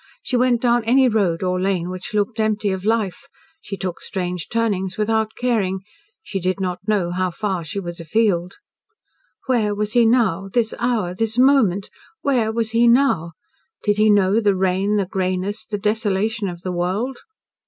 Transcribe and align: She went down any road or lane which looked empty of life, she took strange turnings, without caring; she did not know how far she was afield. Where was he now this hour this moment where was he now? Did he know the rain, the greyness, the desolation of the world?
She 0.23 0.35
went 0.35 0.63
down 0.63 0.83
any 0.85 1.07
road 1.07 1.43
or 1.43 1.61
lane 1.61 1.91
which 1.91 2.15
looked 2.15 2.39
empty 2.39 2.71
of 2.71 2.85
life, 2.85 3.27
she 3.61 3.77
took 3.77 4.01
strange 4.01 4.49
turnings, 4.49 4.97
without 4.97 5.33
caring; 5.37 5.81
she 6.23 6.39
did 6.39 6.59
not 6.59 6.79
know 6.87 7.11
how 7.11 7.29
far 7.29 7.63
she 7.63 7.79
was 7.79 7.99
afield. 7.99 8.55
Where 9.45 9.75
was 9.75 9.93
he 9.93 10.07
now 10.07 10.49
this 10.51 10.73
hour 10.79 11.13
this 11.13 11.37
moment 11.37 11.91
where 12.21 12.51
was 12.51 12.71
he 12.71 12.87
now? 12.87 13.33
Did 13.83 13.97
he 13.97 14.09
know 14.09 14.39
the 14.39 14.55
rain, 14.55 14.95
the 14.95 15.05
greyness, 15.05 15.67
the 15.67 15.77
desolation 15.77 16.49
of 16.49 16.63
the 16.63 16.71
world? 16.71 17.19